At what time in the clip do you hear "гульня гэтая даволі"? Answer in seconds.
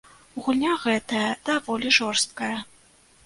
0.43-1.93